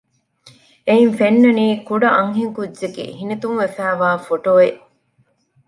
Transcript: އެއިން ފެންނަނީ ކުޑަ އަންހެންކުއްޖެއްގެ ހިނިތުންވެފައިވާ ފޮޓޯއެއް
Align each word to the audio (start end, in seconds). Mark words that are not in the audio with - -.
އެއިން 0.87 1.13
ފެންނަނީ 1.19 1.65
ކުޑަ 1.87 2.09
އަންހެންކުއްޖެއްގެ 2.17 3.05
ހިނިތުންވެފައިވާ 3.19 4.09
ފޮޓޯއެއް 4.25 4.81